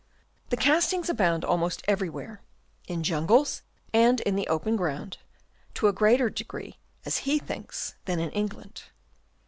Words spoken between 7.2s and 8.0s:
he thinks,